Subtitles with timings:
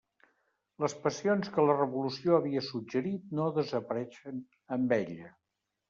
[0.83, 4.45] Les passions que la revolució havia suggerit no desapareixen
[4.79, 5.35] amb ella.